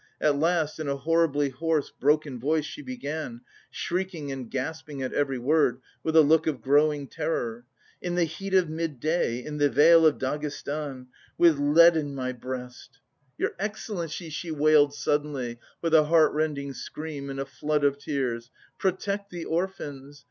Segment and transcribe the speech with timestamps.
[0.19, 5.37] At last, in a horribly hoarse, broken voice, she began, shrieking and gasping at every
[5.37, 7.65] word, with a look of growing terror.
[8.01, 9.45] "In the heat of midday!...
[9.45, 10.07] in the vale!...
[10.07, 11.05] of Dagestan!...
[11.37, 12.97] With lead in my breast!..."
[13.37, 18.49] "Your excellency!" she wailed suddenly with a heart rending scream and a flood of tears,
[18.79, 20.19] "protect the orphans!